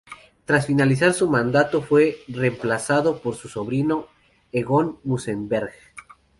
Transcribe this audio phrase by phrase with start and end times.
[0.45, 4.07] Tras finalizar su mandato, fue reemplazado por su sobrino
[4.51, 5.73] Egon Münzenberg.